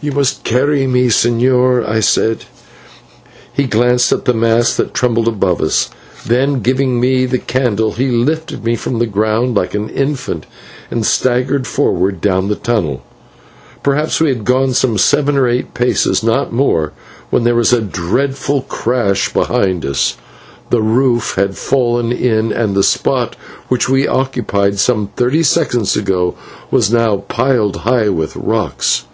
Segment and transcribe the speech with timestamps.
[0.00, 2.44] "You must carry me, señor," I said.
[3.52, 5.90] He glanced at the mass that trembled above us;
[6.24, 10.46] then, giving me the candle, he lifted me from the ground like an infant
[10.90, 13.02] and staggered forward down the tunnel.
[13.82, 16.94] Perhaps we had gone some seven or eight paces, not more,
[17.28, 20.16] when there was a dreadful crash behind us.
[20.70, 23.36] The roof had fallen in, and the spot
[23.68, 26.32] which we occupied some thirty seconds before
[26.70, 29.04] was now piled high with rocks.